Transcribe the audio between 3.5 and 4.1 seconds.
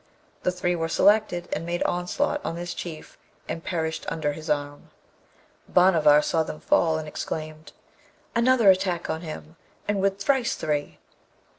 perished